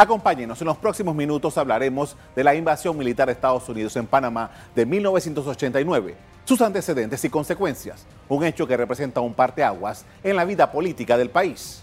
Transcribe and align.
Acompáñenos, 0.00 0.58
en 0.62 0.66
los 0.66 0.78
próximos 0.78 1.14
minutos 1.14 1.58
hablaremos 1.58 2.16
de 2.34 2.42
la 2.42 2.54
invasión 2.54 2.96
militar 2.96 3.26
de 3.26 3.34
Estados 3.34 3.68
Unidos 3.68 3.94
en 3.96 4.06
Panamá 4.06 4.50
de 4.74 4.86
1989, 4.86 6.16
sus 6.46 6.62
antecedentes 6.62 7.22
y 7.22 7.28
consecuencias, 7.28 8.06
un 8.26 8.42
hecho 8.42 8.66
que 8.66 8.78
representa 8.78 9.20
un 9.20 9.34
parteaguas 9.34 10.06
en 10.24 10.36
la 10.36 10.46
vida 10.46 10.72
política 10.72 11.18
del 11.18 11.28
país. 11.28 11.82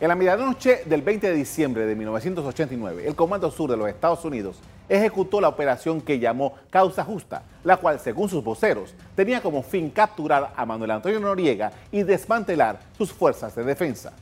En 0.00 0.08
la 0.08 0.16
medianoche 0.16 0.82
del 0.86 1.02
20 1.02 1.30
de 1.30 1.36
diciembre 1.36 1.86
de 1.86 1.94
1989, 1.94 3.06
el 3.06 3.14
Comando 3.14 3.48
Sur 3.52 3.70
de 3.70 3.76
los 3.76 3.88
Estados 3.88 4.24
Unidos 4.24 4.58
ejecutó 4.88 5.40
la 5.40 5.46
operación 5.46 6.00
que 6.00 6.18
llamó 6.18 6.54
Causa 6.68 7.04
Justa, 7.04 7.44
la 7.62 7.76
cual, 7.76 8.00
según 8.00 8.28
sus 8.28 8.42
voceros, 8.42 8.92
tenía 9.14 9.40
como 9.40 9.62
fin 9.62 9.90
capturar 9.90 10.52
a 10.56 10.66
Manuel 10.66 10.90
Antonio 10.90 11.20
Noriega 11.20 11.70
y 11.92 12.02
desmantelar 12.02 12.80
sus 12.96 13.12
fuerzas 13.12 13.54
de 13.54 13.62
defensa. 13.62 14.14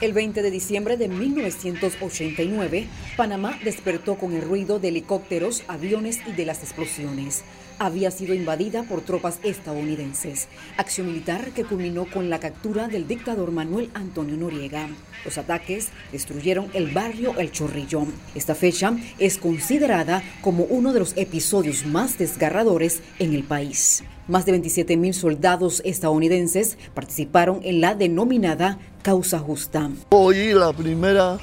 El 0.00 0.12
20 0.12 0.42
de 0.42 0.50
diciembre 0.52 0.96
de 0.96 1.08
1989, 1.08 2.86
Panamá 3.18 3.58
despertó 3.64 4.14
con 4.14 4.32
el 4.32 4.42
ruido 4.42 4.78
de 4.78 4.88
helicópteros, 4.88 5.64
aviones 5.66 6.20
y 6.24 6.30
de 6.30 6.46
las 6.46 6.62
explosiones. 6.62 7.42
Había 7.80 8.12
sido 8.12 8.32
invadida 8.32 8.84
por 8.84 9.00
tropas 9.00 9.40
estadounidenses. 9.42 10.46
Acción 10.76 11.08
militar 11.08 11.50
que 11.50 11.64
culminó 11.64 12.06
con 12.06 12.30
la 12.30 12.38
captura 12.38 12.86
del 12.86 13.08
dictador 13.08 13.50
Manuel 13.50 13.90
Antonio 13.92 14.36
Noriega. 14.36 14.88
Los 15.24 15.36
ataques 15.36 15.88
destruyeron 16.12 16.70
el 16.74 16.92
barrio 16.92 17.36
El 17.38 17.50
Chorrillo. 17.50 18.04
Esta 18.36 18.54
fecha 18.54 18.96
es 19.18 19.36
considerada 19.36 20.22
como 20.40 20.62
uno 20.62 20.92
de 20.92 21.00
los 21.00 21.16
episodios 21.16 21.86
más 21.86 22.18
desgarradores 22.18 23.02
en 23.18 23.34
el 23.34 23.42
país. 23.42 24.04
Más 24.28 24.46
de 24.46 24.52
27 24.52 24.96
mil 24.96 25.12
soldados 25.12 25.82
estadounidenses 25.84 26.78
participaron 26.94 27.62
en 27.64 27.80
la 27.80 27.96
denominada 27.96 28.78
causa 29.02 29.40
justa. 29.40 29.90
Oí 30.10 30.52
la 30.52 30.72
primera, 30.72 31.38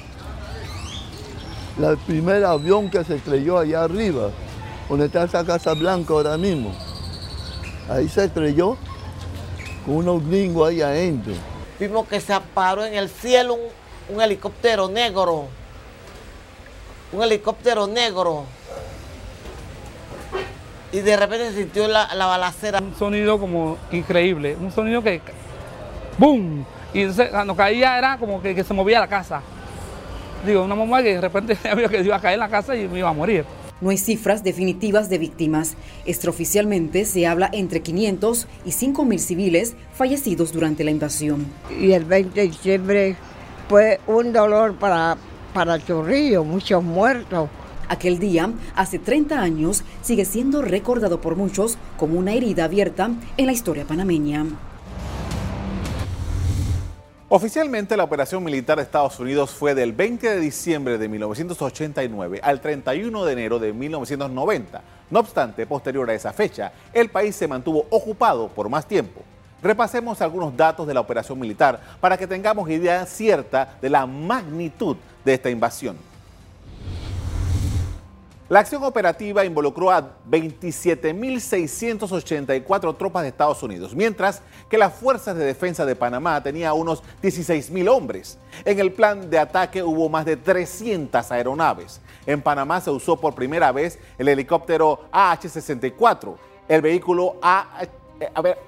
la 1.78 1.96
primer 1.96 2.44
avión 2.44 2.90
que 2.90 3.04
se 3.04 3.16
estrelló 3.16 3.58
allá 3.58 3.84
arriba, 3.84 4.30
donde 4.88 5.06
está 5.06 5.24
esa 5.24 5.44
Casa 5.44 5.74
Blanca 5.74 6.14
ahora 6.14 6.36
mismo. 6.36 6.72
Ahí 7.88 8.08
se 8.08 8.24
estrelló 8.24 8.76
con 9.84 9.96
unos 9.96 10.26
gringos 10.26 10.68
ahí 10.68 10.82
adentro. 10.82 11.34
Vimos 11.78 12.08
que 12.08 12.20
se 12.20 12.34
paró 12.54 12.84
en 12.84 12.94
el 12.94 13.08
cielo 13.08 13.54
un, 13.54 14.16
un 14.16 14.22
helicóptero 14.22 14.88
negro. 14.88 15.46
Un 17.12 17.22
helicóptero 17.22 17.86
negro 17.86 18.44
y 20.92 21.00
de 21.00 21.16
repente 21.16 21.50
se 21.50 21.56
sintió 21.56 21.88
la, 21.88 22.14
la, 22.14 22.26
balacera. 22.26 22.78
Un 22.78 22.94
sonido 22.94 23.38
como 23.38 23.76
increíble, 23.90 24.56
un 24.58 24.72
sonido 24.72 25.02
que 25.02 25.20
¡boom! 26.16 26.64
Y 26.94 27.02
entonces, 27.02 27.28
cuando 27.28 27.54
caía 27.54 27.98
era 27.98 28.16
como 28.18 28.40
que, 28.40 28.54
que, 28.54 28.64
se 28.64 28.72
movía 28.72 29.00
la 29.00 29.08
casa. 29.08 29.42
Digo, 30.44 30.64
una 30.64 30.74
mamá 30.74 31.02
que 31.02 31.14
de 31.14 31.20
repente 31.20 31.56
vio 31.76 31.88
que 31.88 32.00
iba 32.02 32.16
a 32.16 32.20
caer 32.20 32.34
en 32.34 32.40
la 32.40 32.48
casa 32.48 32.76
y 32.76 32.88
me 32.88 32.98
iba 32.98 33.08
a 33.08 33.12
morir. 33.12 33.44
No 33.80 33.90
hay 33.90 33.98
cifras 33.98 34.42
definitivas 34.42 35.10
de 35.10 35.18
víctimas. 35.18 35.76
Extraoficialmente 36.06 37.04
se 37.04 37.26
habla 37.26 37.50
entre 37.52 37.82
500 37.82 38.46
y 38.64 38.72
5 38.72 39.04
mil 39.04 39.20
civiles 39.20 39.74
fallecidos 39.94 40.52
durante 40.52 40.82
la 40.82 40.90
invasión. 40.90 41.46
Y 41.78 41.92
el 41.92 42.04
20 42.04 42.40
de 42.40 42.48
diciembre 42.48 43.16
fue 43.68 44.00
un 44.06 44.32
dolor 44.32 44.76
para, 44.76 45.18
para 45.52 45.78
Chorrillo, 45.84 46.42
muchos 46.42 46.82
muertos. 46.82 47.50
Aquel 47.88 48.18
día, 48.18 48.50
hace 48.74 48.98
30 48.98 49.40
años, 49.40 49.84
sigue 50.02 50.24
siendo 50.24 50.62
recordado 50.62 51.20
por 51.20 51.36
muchos 51.36 51.76
como 51.96 52.18
una 52.18 52.32
herida 52.32 52.64
abierta 52.64 53.10
en 53.36 53.46
la 53.46 53.52
historia 53.52 53.84
panameña. 53.84 54.46
Oficialmente 57.28 57.96
la 57.96 58.04
operación 58.04 58.44
militar 58.44 58.76
de 58.76 58.84
Estados 58.84 59.18
Unidos 59.18 59.50
fue 59.50 59.74
del 59.74 59.92
20 59.92 60.30
de 60.30 60.38
diciembre 60.38 60.96
de 60.96 61.08
1989 61.08 62.38
al 62.40 62.60
31 62.60 63.24
de 63.24 63.32
enero 63.32 63.58
de 63.58 63.72
1990. 63.72 64.80
No 65.10 65.18
obstante, 65.18 65.66
posterior 65.66 66.08
a 66.08 66.14
esa 66.14 66.32
fecha, 66.32 66.70
el 66.92 67.08
país 67.08 67.34
se 67.34 67.48
mantuvo 67.48 67.84
ocupado 67.90 68.46
por 68.46 68.68
más 68.68 68.86
tiempo. 68.86 69.22
Repasemos 69.60 70.20
algunos 70.22 70.56
datos 70.56 70.86
de 70.86 70.94
la 70.94 71.00
operación 71.00 71.40
militar 71.40 71.80
para 72.00 72.16
que 72.16 72.28
tengamos 72.28 72.70
idea 72.70 73.04
cierta 73.06 73.76
de 73.82 73.90
la 73.90 74.06
magnitud 74.06 74.96
de 75.24 75.34
esta 75.34 75.50
invasión. 75.50 75.96
La 78.48 78.60
acción 78.60 78.84
operativa 78.84 79.44
involucró 79.44 79.90
a 79.90 80.18
27.684 80.30 82.96
tropas 82.96 83.24
de 83.24 83.30
Estados 83.30 83.60
Unidos, 83.60 83.92
mientras 83.92 84.40
que 84.68 84.78
las 84.78 84.94
Fuerzas 84.94 85.36
de 85.36 85.44
Defensa 85.44 85.84
de 85.84 85.96
Panamá 85.96 86.40
tenía 86.40 86.72
unos 86.72 87.02
16.000 87.24 87.88
hombres. 87.88 88.38
En 88.64 88.78
el 88.78 88.92
plan 88.92 89.28
de 89.28 89.40
ataque 89.40 89.82
hubo 89.82 90.08
más 90.08 90.24
de 90.26 90.36
300 90.36 91.32
aeronaves. 91.32 92.00
En 92.24 92.40
Panamá 92.40 92.80
se 92.80 92.90
usó 92.90 93.16
por 93.16 93.34
primera 93.34 93.72
vez 93.72 93.98
el 94.16 94.28
helicóptero 94.28 95.08
AH-64, 95.10 96.36
el 96.68 96.82
vehículo 96.82 97.40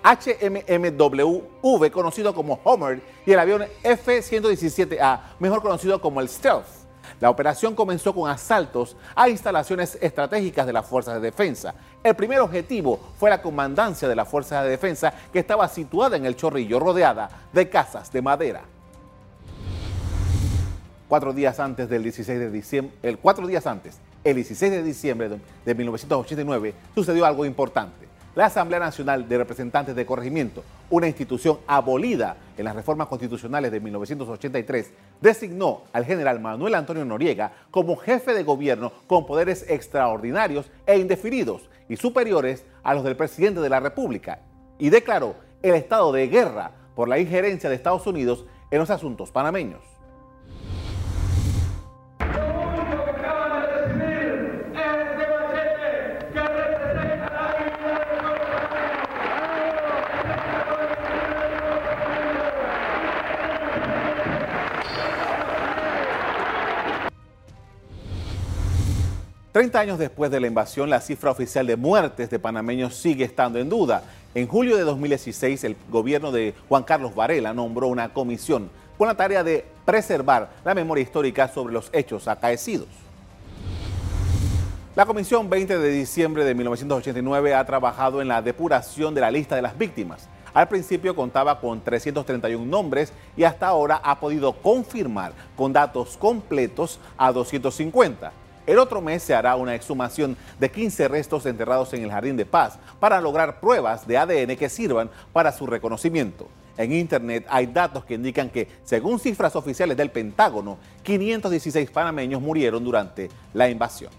HMMWV, 0.02 1.90
conocido 1.92 2.34
como 2.34 2.58
Homer, 2.64 3.00
y 3.24 3.30
el 3.30 3.38
avión 3.38 3.64
F-117A, 3.84 5.20
mejor 5.38 5.62
conocido 5.62 6.00
como 6.00 6.20
el 6.20 6.28
Stealth. 6.28 6.77
La 7.20 7.30
operación 7.30 7.74
comenzó 7.74 8.14
con 8.14 8.30
asaltos 8.30 8.96
a 9.14 9.28
instalaciones 9.28 9.98
estratégicas 10.00 10.66
de 10.66 10.72
las 10.72 10.86
Fuerzas 10.86 11.14
de 11.14 11.20
Defensa. 11.20 11.74
El 12.02 12.14
primer 12.14 12.40
objetivo 12.40 12.98
fue 13.18 13.30
la 13.30 13.42
comandancia 13.42 14.08
de 14.08 14.16
las 14.16 14.28
Fuerzas 14.28 14.64
de 14.64 14.70
Defensa 14.70 15.12
que 15.32 15.38
estaba 15.38 15.68
situada 15.68 16.16
en 16.16 16.26
el 16.26 16.36
Chorrillo, 16.36 16.80
rodeada 16.80 17.28
de 17.52 17.68
casas 17.68 18.12
de 18.12 18.22
madera. 18.22 18.62
Cuatro 21.08 21.32
días 21.32 21.58
antes 21.58 21.88
del 21.88 22.02
16 22.02 22.38
de 22.38 22.50
diciembre, 22.50 22.94
el 23.02 23.18
cuatro 23.18 23.46
días 23.46 23.66
antes, 23.66 23.98
el 24.24 24.34
16 24.34 24.70
de 24.70 24.82
diciembre 24.82 25.30
de 25.64 25.74
1989, 25.74 26.74
sucedió 26.94 27.24
algo 27.24 27.46
importante 27.46 28.07
la 28.38 28.46
Asamblea 28.46 28.78
Nacional 28.78 29.28
de 29.28 29.36
Representantes 29.36 29.96
de 29.96 30.06
Corregimiento, 30.06 30.62
una 30.90 31.08
institución 31.08 31.58
abolida 31.66 32.36
en 32.56 32.66
las 32.66 32.76
reformas 32.76 33.08
constitucionales 33.08 33.72
de 33.72 33.80
1983, 33.80 34.92
designó 35.20 35.82
al 35.92 36.04
general 36.04 36.38
Manuel 36.38 36.76
Antonio 36.76 37.04
Noriega 37.04 37.50
como 37.72 37.96
jefe 37.96 38.34
de 38.34 38.44
gobierno 38.44 38.92
con 39.08 39.26
poderes 39.26 39.68
extraordinarios 39.68 40.70
e 40.86 40.98
indefinidos 40.98 41.68
y 41.88 41.96
superiores 41.96 42.64
a 42.84 42.94
los 42.94 43.02
del 43.02 43.16
presidente 43.16 43.60
de 43.60 43.70
la 43.70 43.80
República 43.80 44.38
y 44.78 44.90
declaró 44.90 45.34
el 45.60 45.74
estado 45.74 46.12
de 46.12 46.28
guerra 46.28 46.70
por 46.94 47.08
la 47.08 47.18
injerencia 47.18 47.68
de 47.68 47.74
Estados 47.74 48.06
Unidos 48.06 48.46
en 48.70 48.78
los 48.78 48.90
asuntos 48.90 49.32
panameños. 49.32 49.97
30 69.58 69.80
años 69.80 69.98
después 69.98 70.30
de 70.30 70.38
la 70.38 70.46
invasión, 70.46 70.88
la 70.88 71.00
cifra 71.00 71.32
oficial 71.32 71.66
de 71.66 71.74
muertes 71.74 72.30
de 72.30 72.38
panameños 72.38 72.94
sigue 72.94 73.24
estando 73.24 73.58
en 73.58 73.68
duda. 73.68 74.04
En 74.32 74.46
julio 74.46 74.76
de 74.76 74.84
2016, 74.84 75.64
el 75.64 75.74
gobierno 75.90 76.30
de 76.30 76.54
Juan 76.68 76.84
Carlos 76.84 77.12
Varela 77.12 77.52
nombró 77.52 77.88
una 77.88 78.12
comisión 78.14 78.70
con 78.96 79.08
la 79.08 79.16
tarea 79.16 79.42
de 79.42 79.64
preservar 79.84 80.50
la 80.64 80.76
memoria 80.76 81.02
histórica 81.02 81.48
sobre 81.48 81.74
los 81.74 81.90
hechos 81.92 82.28
acaecidos. 82.28 82.86
La 84.94 85.04
Comisión 85.06 85.50
20 85.50 85.76
de 85.76 85.90
diciembre 85.90 86.44
de 86.44 86.54
1989 86.54 87.52
ha 87.52 87.66
trabajado 87.66 88.22
en 88.22 88.28
la 88.28 88.40
depuración 88.40 89.12
de 89.12 89.22
la 89.22 89.32
lista 89.32 89.56
de 89.56 89.62
las 89.62 89.76
víctimas. 89.76 90.28
Al 90.54 90.68
principio 90.68 91.16
contaba 91.16 91.60
con 91.60 91.80
331 91.80 92.64
nombres 92.64 93.12
y 93.36 93.42
hasta 93.42 93.66
ahora 93.66 94.00
ha 94.04 94.20
podido 94.20 94.52
confirmar 94.52 95.32
con 95.56 95.72
datos 95.72 96.16
completos 96.16 97.00
a 97.16 97.32
250. 97.32 98.30
El 98.68 98.78
otro 98.78 99.00
mes 99.00 99.22
se 99.22 99.34
hará 99.34 99.56
una 99.56 99.74
exhumación 99.74 100.36
de 100.60 100.70
15 100.70 101.08
restos 101.08 101.46
enterrados 101.46 101.94
en 101.94 102.02
el 102.02 102.10
Jardín 102.10 102.36
de 102.36 102.44
Paz 102.44 102.78
para 103.00 103.18
lograr 103.18 103.60
pruebas 103.60 104.06
de 104.06 104.18
ADN 104.18 104.56
que 104.58 104.68
sirvan 104.68 105.08
para 105.32 105.52
su 105.52 105.66
reconocimiento. 105.66 106.46
En 106.76 106.92
Internet 106.92 107.46
hay 107.48 107.64
datos 107.64 108.04
que 108.04 108.12
indican 108.12 108.50
que, 108.50 108.68
según 108.84 109.18
cifras 109.20 109.56
oficiales 109.56 109.96
del 109.96 110.10
Pentágono, 110.10 110.76
516 111.02 111.90
panameños 111.90 112.42
murieron 112.42 112.84
durante 112.84 113.30
la 113.54 113.70
invasión. 113.70 114.12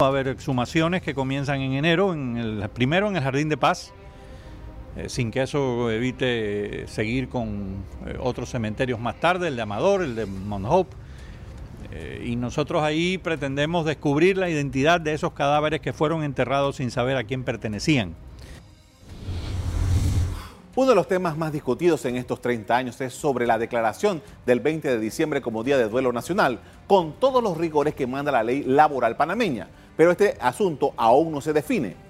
Va 0.00 0.06
a 0.06 0.08
haber 0.08 0.28
exhumaciones 0.28 1.02
que 1.02 1.14
comienzan 1.14 1.60
en 1.60 1.74
enero, 1.74 2.14
en 2.14 2.38
el, 2.38 2.68
primero 2.70 3.08
en 3.08 3.16
el 3.16 3.22
Jardín 3.22 3.50
de 3.50 3.58
Paz, 3.58 3.92
eh, 4.96 5.10
sin 5.10 5.30
que 5.30 5.42
eso 5.42 5.90
evite 5.90 6.86
seguir 6.88 7.28
con 7.28 7.84
eh, 8.06 8.16
otros 8.18 8.48
cementerios 8.48 8.98
más 8.98 9.20
tarde, 9.20 9.48
el 9.48 9.56
de 9.56 9.62
Amador, 9.62 10.02
el 10.02 10.14
de 10.16 10.24
Mount 10.24 10.64
Hope 10.66 10.96
eh, 11.90 12.24
y 12.26 12.36
nosotros 12.36 12.82
ahí 12.82 13.18
pretendemos 13.18 13.86
descubrir 13.86 14.36
la 14.36 14.50
identidad 14.50 15.00
de 15.00 15.14
esos 15.14 15.32
cadáveres 15.32 15.80
que 15.80 15.92
fueron 15.92 16.22
enterrados 16.22 16.76
sin 16.76 16.90
saber 16.90 17.16
a 17.16 17.24
quién 17.24 17.44
pertenecían. 17.44 18.14
Uno 20.78 20.90
de 20.90 20.94
los 20.94 21.08
temas 21.08 21.36
más 21.36 21.52
discutidos 21.52 22.04
en 22.04 22.16
estos 22.16 22.40
30 22.40 22.76
años 22.76 23.00
es 23.00 23.12
sobre 23.12 23.46
la 23.46 23.58
declaración 23.58 24.22
del 24.46 24.60
20 24.60 24.88
de 24.88 25.00
diciembre 25.00 25.42
como 25.42 25.64
Día 25.64 25.76
de 25.76 25.88
Duelo 25.88 26.12
Nacional, 26.12 26.60
con 26.86 27.14
todos 27.14 27.42
los 27.42 27.56
rigores 27.56 27.94
que 27.94 28.06
manda 28.06 28.30
la 28.30 28.44
ley 28.44 28.62
laboral 28.62 29.16
panameña. 29.16 29.66
Pero 29.96 30.12
este 30.12 30.36
asunto 30.40 30.92
aún 30.96 31.32
no 31.32 31.40
se 31.40 31.52
define. 31.52 32.07